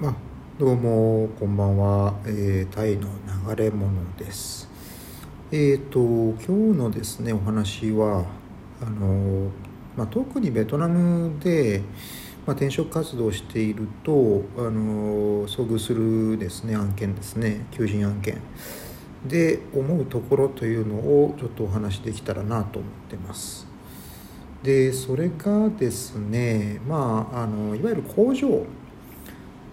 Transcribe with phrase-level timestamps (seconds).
[0.00, 0.14] まあ、
[0.58, 3.08] どうもこんばんは、えー、タイの
[3.46, 4.68] 流れ物です。
[5.52, 8.24] えっ、と今日のですねお話は
[8.82, 9.52] あの
[9.96, 11.80] まあ、特にベトナムで、
[12.44, 18.40] まあ、転職活動をしているとあの遭遇するですね案件ですね求人案件
[19.24, 23.68] で思うところというのをちょっとお話しできたらなと思ってます。
[24.64, 28.66] でそれがですねまああのいわゆる工場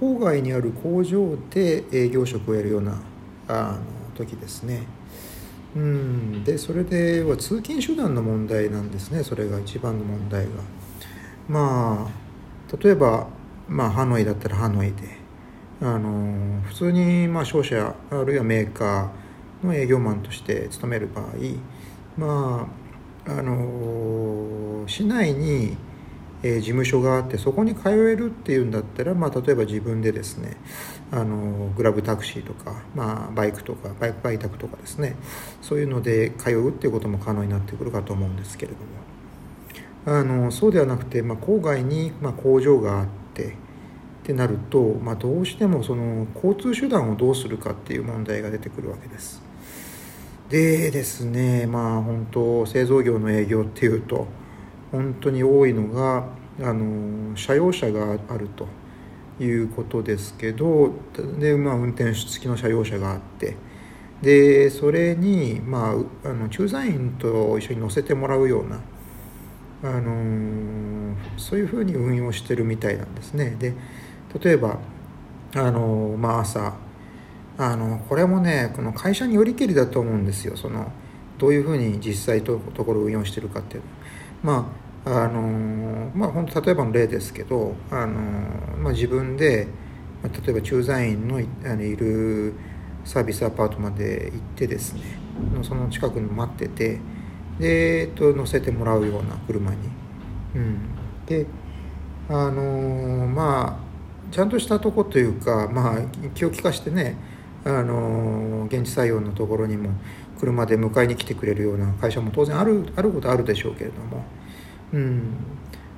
[0.00, 3.00] 郊外にある工場で営業職をやるような
[3.48, 3.78] あの
[4.16, 4.86] 時ですね。
[5.76, 6.44] うん。
[6.44, 9.22] でそれでは通勤手段の問題なんですね。
[9.22, 10.50] それが一番の問題が。
[11.48, 13.28] まあ例えば、
[13.68, 15.24] まあ、ハノイだったらハノイで。
[15.80, 21.26] あの普通にまあ商社あるいはメーカーの営業マンとして勤める場合
[22.16, 22.68] ま
[23.26, 25.76] ああの市内に
[26.46, 30.58] え、事務所があってそこに通えるっていうんだったら、まあ、例えば自分でですね
[31.10, 35.16] あのグラブタクシーとか、まあ、バイクとかバイク売託とかですね
[35.62, 38.78] そういうので通うっていうことも可能になってくるかと思うんですけれど
[40.12, 49.42] もあのそうではなくて、まあ、郊外に、ま、工場があってってなると、まあ、どうしてもその交通手段をどうするかっていう問題が出てくるわけです。
[50.50, 54.26] でですねまあ本当製造業の営業っていうと
[54.94, 56.28] 本当に多いのが
[56.60, 58.68] あの車用車があると
[59.40, 60.92] いうことですけど
[61.40, 63.56] で、まあ、運転手付きの車用車があって
[64.22, 68.80] でそれに、まあ、あの駐在員と一緒に乗せてもらうような
[69.82, 73.56] あのそういうふうに運用してるみたいなんですね。
[73.58, 73.74] で
[74.40, 74.78] 例えば
[75.54, 76.74] あの、まあ、朝
[77.58, 80.56] あのこれもねこの会社によりけりだと思うんですよ。
[80.56, 80.92] その
[81.38, 83.82] どういうふうに実際とところを運用してるかっていう
[84.42, 88.20] まああのまあ本当例えばの例ですけどあの、
[88.78, 89.68] まあ、自分で
[90.22, 92.54] 例えば駐在員のあのいる
[93.04, 95.02] サービスアパートまで行ってですね
[95.62, 97.00] その近くに待ってて
[97.58, 99.76] で、えっと、乗せてもらうような車に。
[100.54, 100.78] うん、
[101.26, 101.46] で
[102.28, 106.00] あのまあちゃんとしたとこというか、まあ、
[106.34, 107.16] 気を利かしてね
[107.64, 109.90] あの現地採用のところにも
[110.38, 114.24] 車で迎えに来てくれるような会社も当然あるあることあるでしょうけれども、
[114.94, 115.22] うん。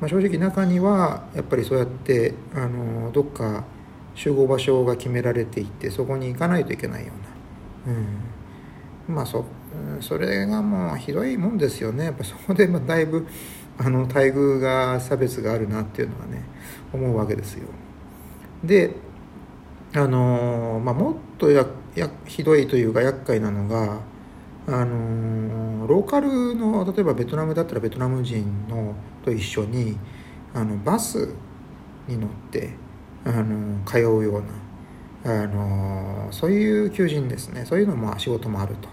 [0.00, 3.64] まあ、正直中にはやっぱりそうやってあのどっか
[4.14, 7.12] 集合場所が決められていてそこに行かないといけないよ
[7.86, 9.44] うな、うん、まあそ
[10.00, 12.06] それがもうひどいもんですよね。
[12.06, 13.26] やっぱそこでまだいぶ
[13.76, 16.42] あの待遇が差別があるなっていうのはね
[16.92, 17.68] 思うわけですよ。
[18.64, 18.94] で
[19.94, 24.00] あのまあ、もっとややひどいというか厄介なのが
[24.70, 29.98] あのローカルの例えばベトナムだったらベトナム人のと一緒に
[30.52, 31.34] あのバス
[32.06, 32.74] に乗って
[33.24, 34.42] あの通うよ
[35.24, 37.64] うなあのそういう求人ですね。
[37.64, 38.88] そういうのも仕事もあると。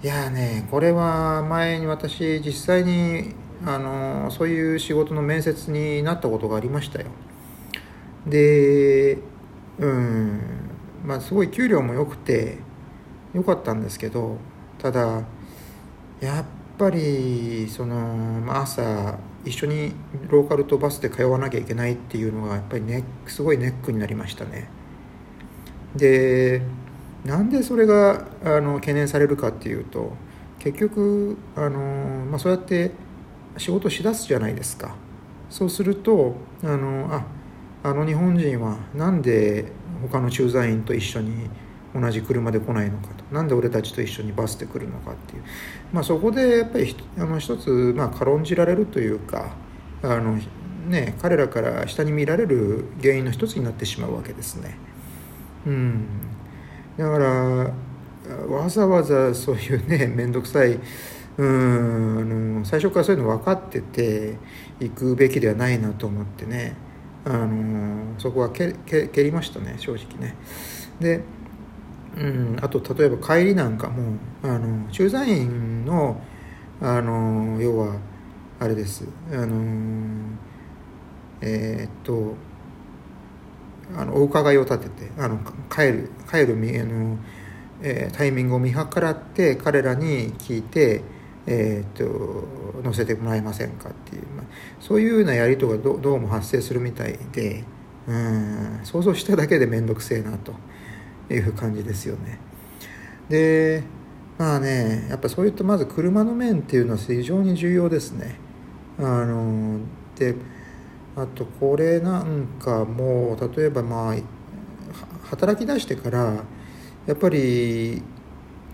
[0.00, 3.34] いやねこれは前に私実際に
[3.66, 7.06] あのそういう仕事の面接になったことがありましたよ。
[8.26, 9.18] で
[9.80, 10.40] うん
[11.04, 12.58] まあすごい給料も良くて
[13.34, 14.38] 良かったんですけど
[14.78, 15.22] ただ
[16.20, 16.44] やっ
[16.78, 19.92] ぱりその朝一緒に
[20.28, 24.68] ローカルとバスで通わなきゃいけないっていうのがやっぱりねすごいネックになりましたね。
[25.96, 26.62] で
[27.24, 30.12] なんでそれがあの懸念されるかっていうと
[30.58, 31.80] 結局あの、
[32.30, 32.92] まあ、そうやって
[33.56, 34.94] 仕事しだすじゃないですか。
[35.50, 37.24] そうするとあのあ
[37.82, 39.72] あの日本人はなんで
[40.02, 41.48] 他の駐在員と一緒に
[41.94, 45.42] 同じ車で来ないのかなんで俺たちと一緒にバスで来るのかっていう、
[45.92, 49.54] まあ、そこでやっぱりあの一つ、まあ、軽んじられるというか
[50.02, 50.38] あの、
[50.88, 54.76] ね、彼らから下に見られる原因の一つになってしまうわけですね。
[55.66, 56.06] うん、
[56.96, 57.72] だから
[58.48, 60.78] わざわざそういうね 面倒くさい
[61.36, 64.36] うんあの最初からそういうの分かってて
[64.80, 66.74] 行くべきではないなと思ってね
[67.24, 68.74] あのそこは蹴
[69.16, 70.34] りましたね正直ね。
[71.00, 71.22] で
[72.18, 76.20] うん、あと例えば帰りなんかもあの駐在員の
[76.80, 77.96] あの要は
[78.58, 79.04] あれです。
[79.32, 80.36] あの
[81.40, 82.34] えー、っと
[83.96, 85.38] あのお伺いを立ててあの
[85.70, 87.18] 帰る帰るあの、
[87.82, 91.02] えー、タイミングを見計らって彼らに聞いて、
[91.46, 94.46] えー、っと乗せてもらえませんかっていう、まあ、
[94.80, 97.64] そういうようなやりとがどどうも発生するみたいで
[98.08, 98.80] うん。
[98.84, 100.54] 想像しただけで面倒くせえなと。
[101.34, 102.38] いう感じですよね。
[103.28, 103.82] で
[104.38, 108.36] まあねやっぱそういったまず車の面っていうのは非常に重要ですね。
[108.98, 109.80] あの
[110.16, 110.34] で
[111.16, 114.16] あとこれなんかも例えばまあ
[115.30, 116.44] 働き出してから
[117.06, 118.02] やっぱり、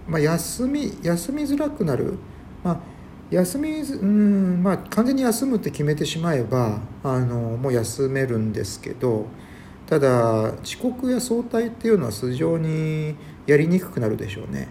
[0.07, 2.19] まあ、休み休みづらくなる、
[2.63, 2.81] まあ、
[3.31, 9.27] 休みうんまあ完全に休むって決めてしまえばあのもう休めるんですけど
[9.87, 13.15] ただ遅刻や早退っていうのは非常に
[13.47, 14.69] やりにくくなるでしょうね。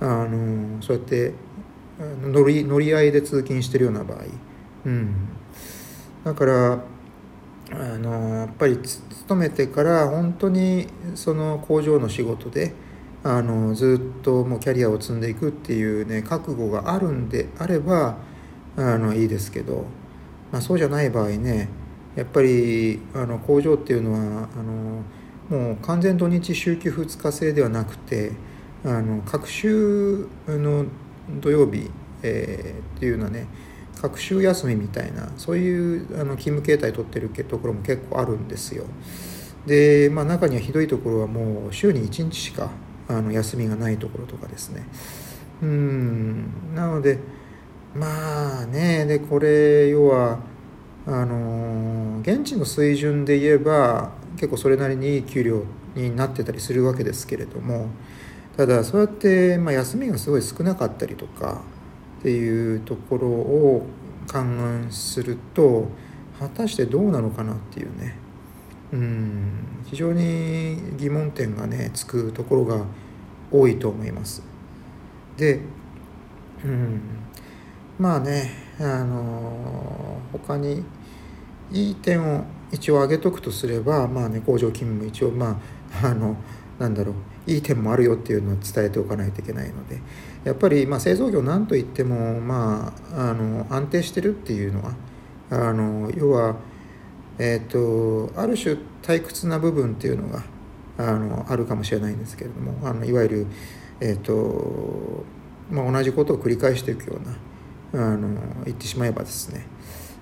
[0.00, 1.32] あのそうやって
[2.22, 4.18] 乗り乗り合いで通勤してるような場合、
[4.86, 5.14] うん、
[6.24, 6.72] だから
[7.70, 12.74] あのやっぱり勤めてから本当にその工場の仕事で
[13.22, 18.18] あのずっともうキャリアを積んでいくっていうね覚悟があるんであれば
[18.76, 19.86] あのいいですけど、
[20.52, 21.68] まあ、そうじゃない場合ね
[22.16, 25.02] やっぱりあの工場っていうのはあの
[25.48, 28.32] もう完全土日週休2日制ではなくて
[28.84, 30.86] あの各週の
[31.40, 31.90] 土曜日、
[32.22, 33.46] えー、っていうのはね
[34.00, 38.84] 各週休みみたいなそういうあの勤務形態取ってるところも結構あるんですよ。
[39.66, 42.70] で、まあ、中にはひどいところはもう週に1日しか
[43.08, 44.86] あの休みがないところとかですね。
[45.62, 47.18] うんなので
[47.94, 50.38] まあねでこれ要は
[51.06, 57.90] あの現地の水準で言えば結構それなりにいい給料になってたりするわけですけれども
[58.56, 61.60] ただそうやって、まあ、休みがすごい少なかったりとか
[62.20, 63.86] っていうところを
[64.26, 65.88] 勘案すると
[66.38, 68.16] 果たしてどうなのかなっていうね。
[68.92, 69.84] うん。
[69.84, 72.84] 非常に疑問点がねつくところが
[73.50, 74.42] 多いと思います。
[75.36, 75.60] で、
[76.64, 77.00] うん、
[77.98, 78.50] まあね
[78.80, 80.84] あの他に
[81.72, 85.60] いい点を一応挙げとくとすればまあね工場勤務一応ま
[86.02, 86.36] ああの
[86.78, 87.14] なんだろう
[87.46, 90.00] いい点もあるよっていうのを伝えておかないといけないので
[90.44, 94.94] やっぱりまあ製造業なんといってもまああの安定してるっていうのは
[95.50, 96.56] あの要は
[97.38, 100.42] えっ、ー、とある種退屈な部分っていうのが
[100.96, 103.46] あのあるかもしれないんですけれどもあのいわゆる、
[104.00, 105.24] えーと
[105.70, 107.18] まあ、同じことを繰り返していくよ
[107.92, 108.28] うなあの
[108.64, 109.66] 言ってしまえばですね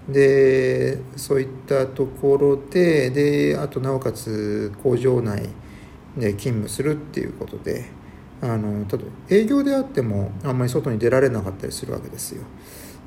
[0.09, 5.49] でそういったところでであとなおかつ工場内
[6.17, 7.87] で勤務するっていうことで
[8.41, 12.43] あのただ営業であってもあんまり外に出られなかったりするわけですよ。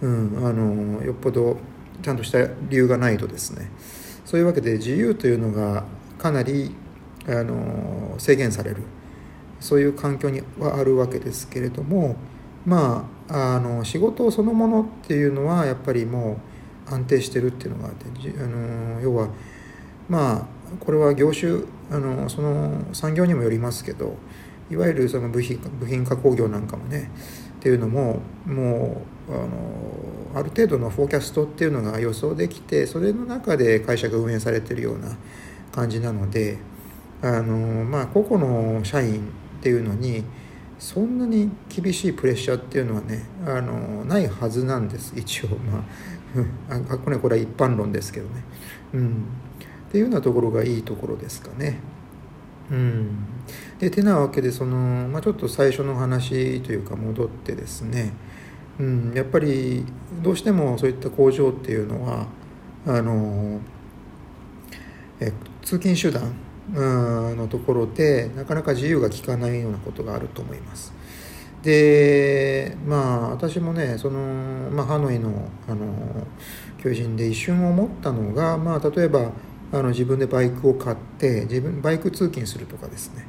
[0.01, 1.57] うん、あのよっぽど
[2.01, 3.71] ちゃんとした理由がないとですね
[4.25, 5.85] そういうわけで自由というのが
[6.17, 6.75] かなり
[7.27, 8.83] あの制限される
[9.59, 12.15] そういう環境にはあるわけですけれども
[12.65, 16.54] まああの仕事そのものっていうのはやっぱりもう
[16.87, 18.05] 安定してるっていうのがあって
[18.39, 19.29] あの要は
[20.09, 24.17] まあこれは業種あのその産業にもよりますけど
[24.69, 27.11] いわゆるその部品部品加工業なんかもね
[27.59, 29.47] っていうのももうあの
[30.35, 35.15] ある程度のフォーキャストっていうのが予想できてそれの中で会社が運営されてるような
[35.71, 36.57] 感じなので
[37.21, 39.27] あのまあ個々の社員
[39.59, 40.23] っていうのに
[40.77, 45.49] そんなに厳しいプレッシャーっていうのはねあのないはずなんです一応。
[45.49, 45.83] まあ
[46.69, 48.43] あこれこれは一般論ですけどね、
[48.93, 49.25] うん、
[49.87, 51.79] っていうようなところがいいところですかね。
[52.71, 53.17] うん、
[53.79, 58.13] でてなわけでその、まあ、ちょっと最初の話というか戻ってですね、
[58.79, 59.85] うん、やっぱり
[60.23, 62.25] どうしてもそういった工場っていうのは
[62.87, 63.59] あの
[65.19, 65.31] え
[65.61, 66.35] 通勤手段
[67.37, 70.94] のところでなかなか自由が利かないようなことがあると思います。
[71.65, 74.19] でまあ私もねその、
[74.71, 76.27] まあ、ハノイのあの
[76.77, 79.31] 求人で一瞬思ったのが、まあ、例えば
[79.73, 83.25] あの自分でバイクを買って自分バイク通勤するとかですね、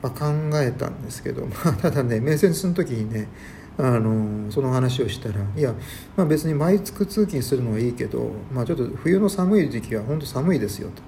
[0.00, 3.28] まあ、考えたんですけど、 まあ、ただね面接の時にね
[3.76, 5.74] あのその話をしたらいや、
[6.16, 11.02] まあ、別にバイク通勤するのはいいけど、まあ、ちょっと冬の寒い時期は本当寒いですよと。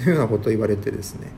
[0.00, 1.32] いうようなことを言われてですね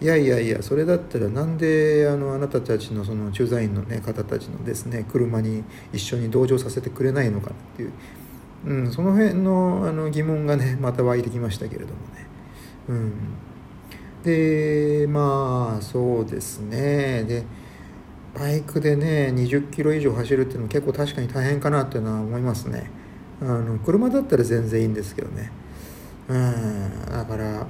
[0.00, 7.92] いやいやいやそれだったらなんであのあなたたちのその駐在員の、ね、方たちのですね車に一緒に同乗させてくれないのかっていう、
[8.66, 12.26] うん、その辺のあの疑問がねまた湧いてきましたけれどもね。
[12.88, 13.12] うん、
[14.24, 17.44] でまあそうですねで
[18.34, 22.90] バイクでね20キロ以上走るっていうのも結構確かに大変かなっていうのは思いますね。
[23.42, 25.50] あの車だったら全然いいんですけどね。
[26.28, 27.66] うん、だから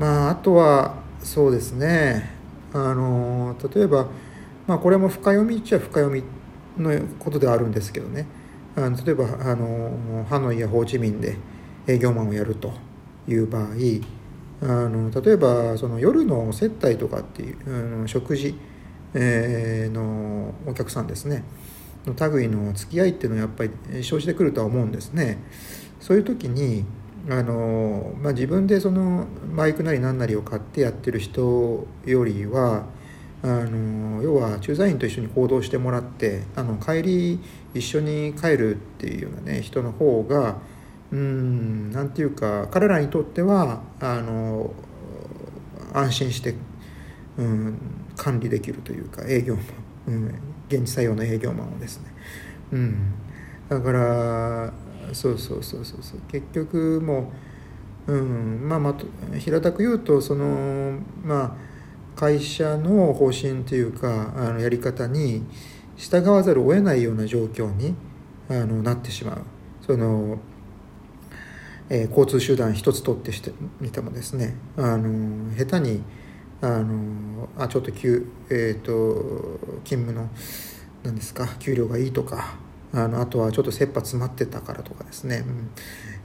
[0.00, 2.30] まああとはそうですね。
[2.72, 4.08] あの例えば、
[4.66, 6.22] まあ、これも深読みっちゃ深読み
[6.82, 8.26] のことではあるんですけどね。
[8.76, 11.36] あの例えばあのハノイやホーチミンで
[11.86, 12.72] 営業マンをやると
[13.28, 13.64] いう場合
[14.62, 18.54] あの例えばその夜の接待とかっていうあの食事、
[19.12, 21.44] えー、のお客さんですね。
[22.06, 23.70] の類の付き合いっていうのはやっぱり
[24.02, 25.36] 生じてくるとは思うんですね。
[26.00, 26.86] そういう時に
[27.28, 32.86] あの、まあ、自分でそのバイクなり何なりを買ってやってる人よりは
[33.42, 37.40] あの要は駐在員と一緒に行動してもらってあの帰り
[37.74, 40.58] 一緒に帰るっていうようなね人の方が
[41.10, 44.72] うんなんていうか彼らにとってはあの
[45.92, 46.54] 安心して、
[47.36, 47.78] うん、
[48.16, 49.62] 管理できるというか営業も、
[50.06, 50.26] うん、
[50.68, 52.12] 現地採用の営業マンをですね、
[52.72, 53.14] うん、
[53.68, 54.72] だから
[55.14, 56.20] そうそうそうそうそう。
[56.28, 57.32] 結局も
[58.06, 61.70] う、うん、まあまあ平たく言うとそのまあ
[62.16, 65.44] 会社の方針というかあのやり方に
[65.96, 67.94] 従わざるを得ないような状況に
[68.48, 69.42] あのなってしまう。
[69.86, 70.38] その、
[71.88, 76.02] えー、交通手段一つ取ってしてみてもですねあの下手に
[76.62, 80.28] あのあちょっと、えーと、勤務の
[81.02, 82.58] 何ですか給料がいいとか
[82.92, 85.44] あのあとはちょっと切羽詰まってたからとかですね、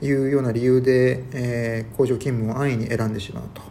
[0.02, 3.62] うん、いうような理由で、えー、工場勤務を安易に選んでしまうと。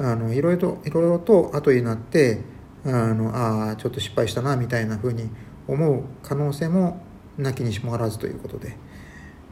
[0.00, 2.40] あのいろいろといろいろと後になって
[2.84, 3.32] あの
[3.70, 5.28] あちょっと失敗したなみたいなふうに
[5.66, 7.02] 思う可能性も
[7.36, 8.76] なきにしもあらずということで、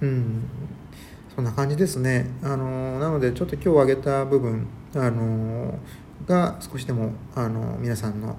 [0.00, 0.44] うん、
[1.34, 2.26] そんな感じですね。
[2.42, 5.78] あのなのでちょっと今日挙げた部分あの
[6.26, 8.36] が少しでもあの皆さんの、ま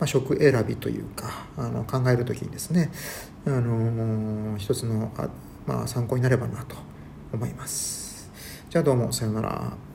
[0.00, 2.90] あ、職選びというかあの考える時にですね
[3.44, 5.28] あの一つのあ、
[5.66, 6.76] まあ、参考になればなと
[7.32, 8.30] 思います。
[8.70, 9.91] じゃあどうもさようなら。